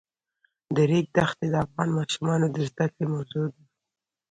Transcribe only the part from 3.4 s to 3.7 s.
ده.